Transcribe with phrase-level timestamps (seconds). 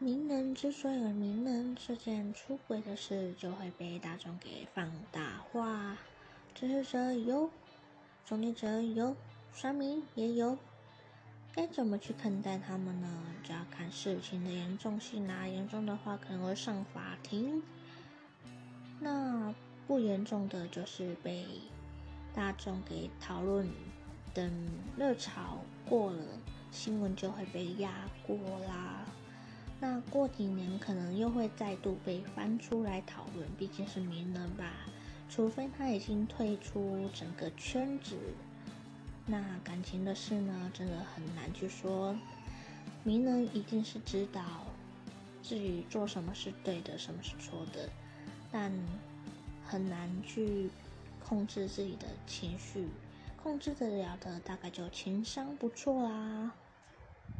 [0.00, 5.96] 名人之所以名人，这件出轨的事就会被大众给放大化。
[6.54, 7.50] 支持者有，
[8.24, 9.16] 中立者有，
[9.52, 10.56] 酸民也有。
[11.52, 13.08] 该怎么去看待他们呢？
[13.42, 15.48] 就要看事情的严重性啦。
[15.48, 17.60] 严重的话可能会上法庭。
[19.00, 19.52] 那
[19.88, 21.44] 不严重的，就是被
[22.32, 23.68] 大众给讨论。
[24.32, 25.58] 等热潮
[25.88, 26.22] 过了，
[26.70, 27.90] 新闻就会被压
[28.24, 28.36] 过
[28.68, 29.04] 啦。
[29.80, 34.72] 那过几年可能又会再度被翻出来讨论，毕竟是名人吧。
[35.30, 38.16] 除非他已经退出整个圈子，
[39.26, 42.18] 那感情的事呢，真的很难去说。
[43.04, 44.42] 名人一定是知道
[45.42, 47.88] 至于做什么是对的，什么是错的，
[48.50, 48.72] 但
[49.64, 50.70] 很难去
[51.22, 52.88] 控制自己的情绪。
[53.40, 56.52] 控制得了的，大概就情商不错啦。